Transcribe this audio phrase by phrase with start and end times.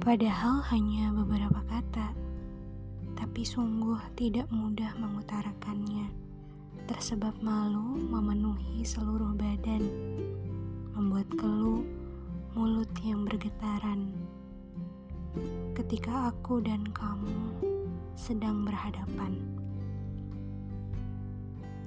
[0.00, 2.16] Padahal hanya beberapa kata,
[3.20, 6.08] tapi sungguh tidak mudah mengutarakannya.
[6.88, 9.84] Tersebab malu memenuhi seluruh badan,
[10.96, 11.84] membuat keluh
[12.56, 14.08] mulut yang bergetaran.
[15.76, 17.60] Ketika aku dan kamu
[18.16, 19.36] sedang berhadapan,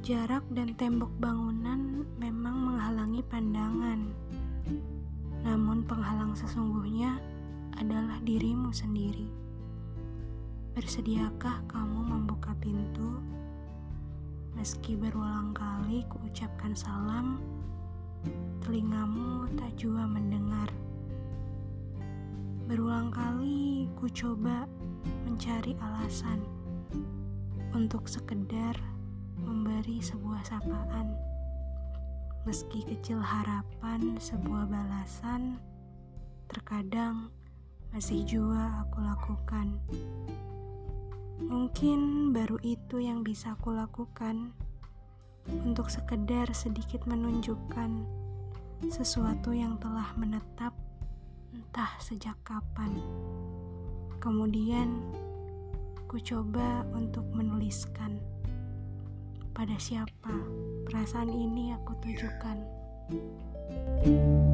[0.05, 4.05] jarak dan tembok bangunan memang menghalangi pandangan,
[5.41, 7.32] namun penghalang sesungguhnya
[7.77, 9.29] adalah dirimu sendiri.
[10.73, 13.21] Bersediakah kamu membuka pintu?
[14.53, 17.41] Meski berulang kali kuucapkan salam,
[18.61, 20.69] telingamu tak jua mendengar.
[22.69, 24.65] Berulang kali ku coba
[25.25, 26.41] mencari alasan
[27.73, 28.77] untuk sekedar
[29.41, 31.13] memberi sebuah sapaan.
[32.43, 35.57] Meski kecil harapan sebuah balasan,
[36.51, 37.31] terkadang
[37.93, 39.77] masih jua aku lakukan.
[41.45, 44.49] Mungkin baru itu yang bisa aku lakukan
[45.61, 48.01] untuk sekedar sedikit menunjukkan
[48.89, 50.73] sesuatu yang telah menetap
[51.53, 52.97] entah sejak kapan.
[54.17, 54.97] Kemudian
[56.09, 58.17] ku coba untuk menuliskan
[59.53, 60.33] pada siapa
[60.89, 62.57] perasaan ini aku tujukan.
[64.03, 64.52] thank you